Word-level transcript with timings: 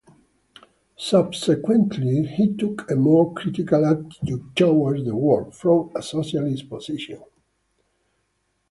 Subsequently, 0.97 2.25
he 2.25 2.55
took 2.55 2.89
a 2.89 2.95
more 2.95 3.35
critical 3.35 3.85
attitude 3.85 4.41
towards 4.55 5.05
the 5.05 5.15
war, 5.15 5.51
from 5.51 5.91
a 5.95 6.01
socialist 6.01 6.67
position. 6.67 7.21